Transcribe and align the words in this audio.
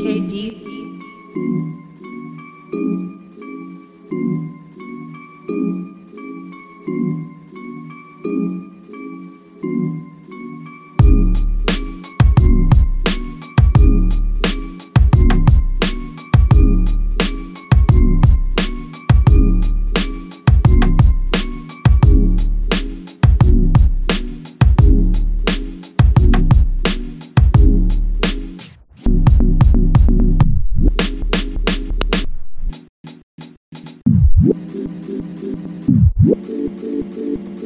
KD. 0.00 0.50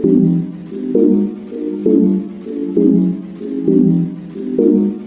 Thank 0.04 0.44
you. 4.58 5.03